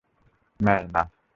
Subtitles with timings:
[0.59, 1.01] মেই, না!